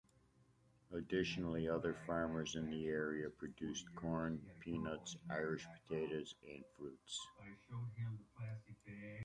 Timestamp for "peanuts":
4.59-5.15